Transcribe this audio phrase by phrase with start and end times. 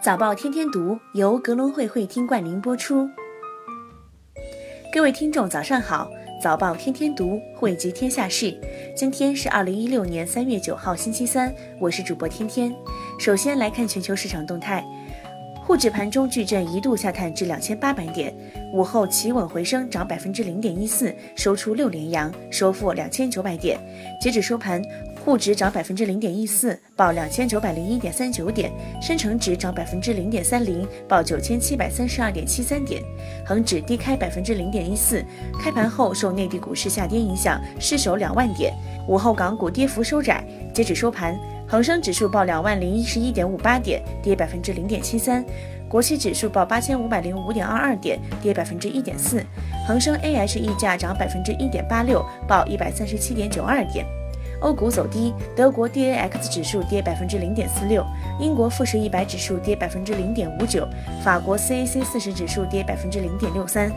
[0.00, 3.08] 早报天天读由格隆会会厅冠名播出。
[4.92, 6.08] 各位听众，早上好！
[6.40, 8.56] 早报天天读汇集天下事，
[8.96, 12.72] 今天是二零一六年三月九号，星期三，我是主播天天。
[13.18, 14.84] 首先来看全球市场动态，
[15.66, 18.32] 沪指盘中巨震一度下探至两千八百点，
[18.72, 23.76] 午后企稳回升，涨百分之零点一四，收出六连阳，收复两千九百点。
[24.20, 24.80] 截止收盘。
[25.28, 33.02] 沪指涨百分之零点一四，报两千九百零一点三九点；深成指涨百分之零点三零，报九千七百三十二点七三点；
[33.44, 35.22] 恒指低开百分之零点一四，
[35.60, 38.72] 开盘后受内地股市下跌影响，失守两万点。
[39.06, 41.38] 午后港股跌幅收窄，截止收盘，
[41.68, 45.44] 恒生指数报两万零一十一点五八点，跌百分之零点七三；
[45.90, 49.42] 国企指数报八千五百零五点二二点，跌百分之一点四；
[49.86, 54.06] 恒生 A H 溢价涨百分之一点八六，报一百三十七点九二点。
[54.60, 58.04] 欧股走低，德国 DAX 指数跌百分之零点四六，
[58.40, 60.86] 英国富时一百指数跌百分之零点五九，
[61.22, 63.90] 法国 CAC 四十指数跌百分之零点六三。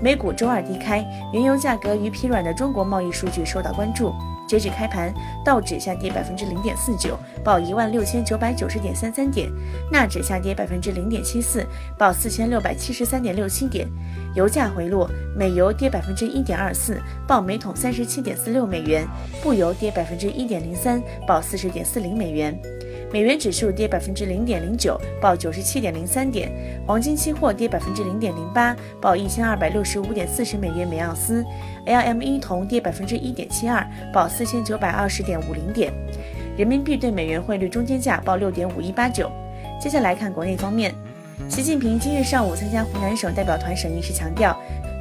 [0.00, 4.12] 美股周二低开，原油价格与疲软的中国贸易数据受到关注。
[4.46, 5.12] 截止开盘，
[5.44, 9.48] 道指下跌百分之零点四九，报一万六千九百九十点三三点；
[9.90, 11.66] 纳指下跌百分之零点七四，
[11.98, 13.88] 报四千六百七十三点六七点。
[14.34, 19.04] 油价回落，美油跌百分之一点二四，报每桶三十七点四六美元；
[19.42, 22.56] 布油跌百分之一点零三，报四十点四零美元。
[23.16, 26.52] 美元指数跌百分之零点零九，报九十七点零三点。
[26.86, 31.42] 黄金期货跌百分之零点零八，报一千二百六十五点四十美元每盎司。
[31.86, 35.90] LME 铜跌百分之一点七二，报四千九百二十点五零点。
[36.58, 39.32] 人民币对美元汇率中间价报六点五一八九。
[39.80, 40.94] 接下来看国内方面，
[41.48, 44.54] 习近平今日上午参加湖南省代表团审议时强调。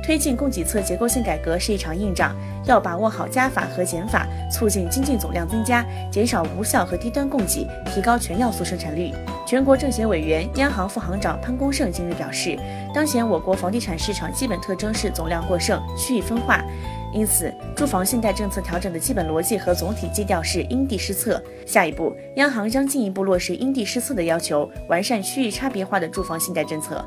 [0.05, 9.11] 推进供给侧结构性改革是一场硬仗，要把握好加法和减法，促进经济总量增加，减少无效和低端供给，提高全要素生产率。
[9.47, 12.55] 全国政协委员、央行副行长潘功胜今日表示，
[12.93, 16.63] 当前我国房地产市场基本特征是总量过剩、区域分化，
[17.11, 21.41] 因此住房信贷政策调整的基本逻辑和总体基调是因地施策。
[21.65, 27.03] 下一步，央行将进一步落实因地施策的要求，完善区域差别化的住房信贷政策。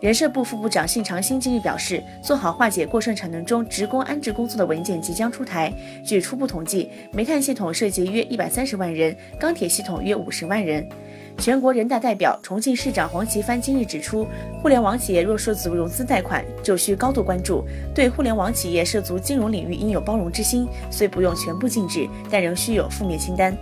[0.00, 5.70] 人社部副部长信长新今日表示，做好化解过剩产能中职工安置工作的文件即将出台。
[6.02, 10.88] 据初步统计，煤炭系统涉及约一百三十万人，钢铁系统约五十万人。
[11.36, 14.26] 全国人大代表、重庆市长黄奇帆今日指出，
[14.62, 17.62] 互联网企业若涉足融资贷款，就需高度关注。
[17.94, 23.54] 对互联网企业涉足金融领域，应有包容之心，虽不用全部禁止，但仍需有负面清单。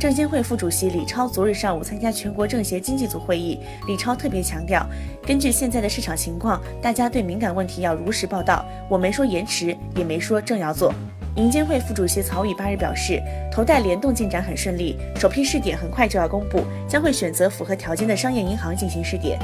[0.00, 4.82] 证监会副主席李超昨日上午参加全国政协经济组会议，李超特别强调，
[5.26, 8.64] 根据现在的市场情况，大家对敏感问题要如实报道。
[8.88, 10.90] 我没说延迟，也没说正要做。
[11.36, 13.20] 银监会副主席曹宇八日表示，
[13.52, 19.38] 投贷联动进展很顺利，首批试点很快就要公布，将会选择符合条件的商业银行进行试点。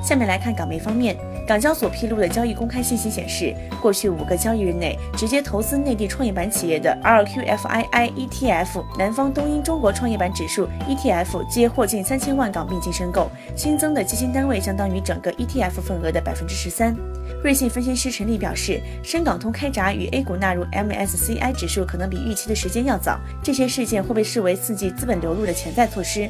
[0.00, 1.16] 下面来看港媒方面，
[1.46, 16.96] 港交所披露的交易公开信息显示，过去五个交易日内，直接投资内地创业板企业的 RQFII ETF 南方东英中国创业板指数 ETF 皆获近三千万港币净申购，新增的基金单位相当于整个 ETF 份额的百分之十三。
[17.44, 26.28] 瑞信分析师陈立表示，深港通开闸与 A 股纳入 MSCI 指数可能比预期的时间要早，这些事件会被视为刺激资本流入的潜在措施。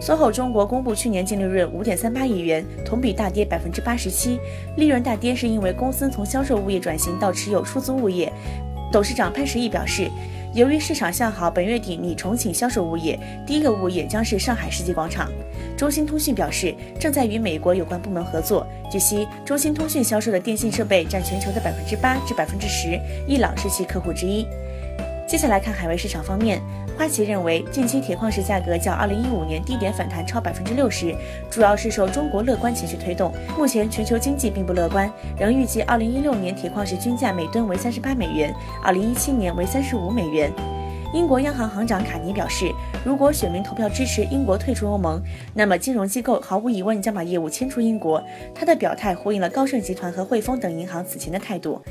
[0.00, 4.38] SOHO 中国公布去年净利润五点三八亿元，同比大跌百分之八十七。
[4.76, 8.32] 利润大跌是因为公司从销售物业转型到持有出租物业。
[8.92, 10.08] 董事长潘石屹表示，
[10.54, 15.28] 由于市场向好，本月底拟重启销售物业，第一个物业将是上海世纪广场。
[15.76, 18.64] 中兴通讯表示，正在与美国有关部门合作。
[18.90, 24.46] 据悉，中兴通讯销售的电信设备占全球的百分之八至百分之十，伊朗是其客户之一。
[25.34, 26.62] 接下来看海外市场方面。
[26.96, 31.12] 花旗认为，近期铁矿石价格较2015年低点反弹超百分之六十，
[31.50, 33.34] 主要是受中国乐观情绪推动。
[33.58, 40.52] 目前全球经济并不乐观，仍预计2016年铁矿石均价每吨为三十八美元，2017年为三十五美元。
[41.12, 42.72] 英国央行行长卡尼表示，
[43.04, 45.20] 如果选民投票支持英国退出欧盟，
[45.52, 48.22] 那么金融机构毫无疑问将把业务迁出英国。
[48.54, 51.82] 他的表态呼应了高盛集团和汇丰等银行此前的态度。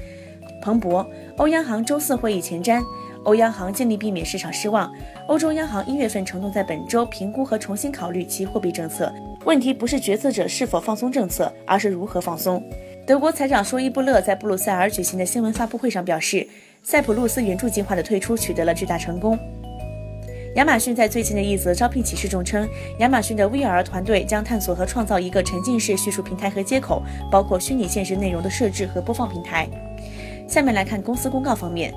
[0.61, 2.81] 彭博，欧央行周四会议前瞻。
[3.23, 4.91] 欧央行尽力避免市场失望。
[5.27, 9.13] 欧洲央行一月份承诺在本周评估和重新考虑其货币政策。
[9.45, 12.63] 问题不是决策者是否放松政策，而是如何放松。
[13.05, 16.47] 德国财长舒伊布勒在布鲁塞尔举行的新闻发布会上表示，
[16.81, 19.37] 塞浦路斯援助计划的退出取得了巨大成功。
[20.55, 29.67] 亚马逊在最近的一则招聘启事中称，亚马逊的 VR 团队将探索和创造一个沉浸式叙述平台和接口，包括虚拟现实内容的设置和播放平台。
[30.47, 31.91] 下面来看公司公告方面。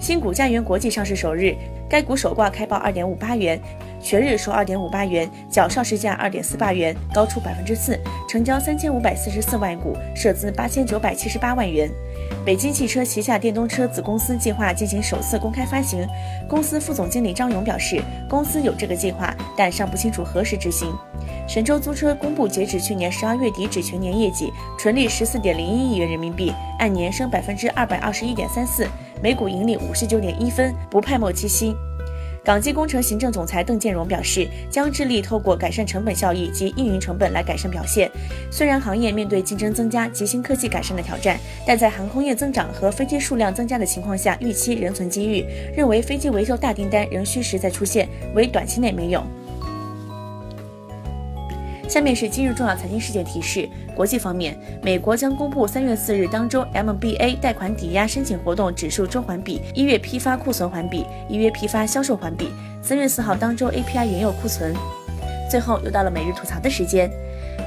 [0.00, 1.54] 新股家园国际上市首日，
[1.86, 3.60] 该股首挂开报二点五八元，
[4.00, 11.90] 全日收二点五八元，较上市价二点四八元高出百分之四，成交三千五百四十四万股，涉资八千九百七十八万元。
[12.46, 16.08] 北京汽车旗下电动车子公司计划进行首次公开发行，
[16.48, 20.90] 公司副总经理张勇表示，公司有这个计划，但尚不清楚何时执行。
[21.46, 28.86] 神州租车公布截止去年十二月底止全年业绩，纯利十四点零一亿元人民币，按年升百分之二百二十一点三四，
[29.22, 31.76] 每股盈利五十九点一分，不派末期息。
[32.42, 38.10] 港机工程行政总裁邓建荣表示，将致力透过改善成本效益及运营成本来改善表现。
[38.50, 45.44] 虽然行业面对竞争增加及新科技改善的挑战，但在航空业增长和飞机数量增加的情况下，预期仍存机遇。
[45.76, 49.22] 认为飞机维修大订单仍需时再出现，为短期内没有。
[51.90, 62.52] 下面是今日重要财经事件提示：国际方面，美国将公布三月四日当周 MBA 贷款抵押申请活动指数周环比、一月批发库存环比、一月批发销售环比。
[62.80, 64.72] 三月四号当周 API 原油库存。
[65.50, 67.10] 最后又到了每日吐槽的时间。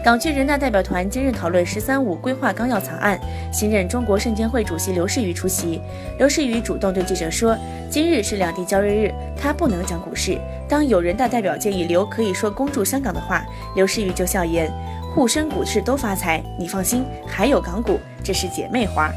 [0.01, 3.19] 港区人大代表团今日讨论“十三五”规划纲要草案，
[3.51, 5.81] 新任中国证监会主席刘士余出席。
[6.17, 7.57] 刘士余主动对记者说
[7.91, 10.37] ：“今日是两地交易日，他不能讲股市。
[10.67, 13.45] 当有人大代表建议刘可以说恭祝香港的话，
[13.75, 14.71] 刘士余就笑言：
[15.13, 19.11] 沪深股市都发财，你放心，还有港股，这是姐妹花。”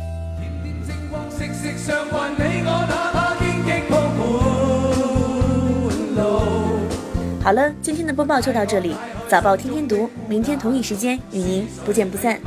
[7.47, 8.93] 好了，今天的播报就到这里。
[9.29, 12.41] 早报天天读，明天同一时间与您不见不散。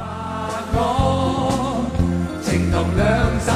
[2.43, 3.07] 情同两
[3.39, 3.53] 手，